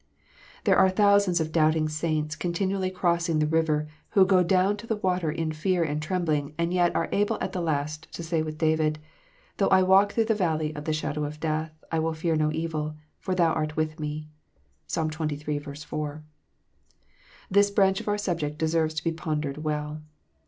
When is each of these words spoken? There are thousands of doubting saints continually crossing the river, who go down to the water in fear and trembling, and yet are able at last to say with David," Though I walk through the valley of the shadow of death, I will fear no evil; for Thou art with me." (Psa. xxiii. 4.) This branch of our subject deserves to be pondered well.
There 0.63 0.77
are 0.79 0.89
thousands 0.89 1.39
of 1.39 1.51
doubting 1.51 1.87
saints 1.87 2.35
continually 2.35 2.89
crossing 2.89 3.37
the 3.37 3.45
river, 3.45 3.85
who 4.17 4.25
go 4.25 4.41
down 4.41 4.75
to 4.77 4.87
the 4.87 4.95
water 4.95 5.31
in 5.31 5.51
fear 5.51 5.83
and 5.83 6.01
trembling, 6.01 6.55
and 6.57 6.73
yet 6.73 6.95
are 6.95 7.07
able 7.11 7.37
at 7.39 7.55
last 7.55 8.11
to 8.13 8.23
say 8.23 8.41
with 8.41 8.57
David," 8.57 8.97
Though 9.57 9.67
I 9.67 9.83
walk 9.83 10.13
through 10.13 10.25
the 10.25 10.33
valley 10.33 10.73
of 10.75 10.85
the 10.85 10.91
shadow 10.93 11.23
of 11.23 11.39
death, 11.39 11.83
I 11.91 11.99
will 11.99 12.15
fear 12.15 12.35
no 12.35 12.51
evil; 12.51 12.95
for 13.19 13.35
Thou 13.35 13.53
art 13.53 13.75
with 13.75 13.99
me." 13.99 14.27
(Psa. 14.87 15.07
xxiii. 15.13 15.59
4.) 15.59 16.23
This 17.51 17.69
branch 17.69 18.01
of 18.01 18.07
our 18.07 18.17
subject 18.17 18.57
deserves 18.57 18.95
to 18.95 19.03
be 19.03 19.11
pondered 19.11 19.59
well. 19.59 20.01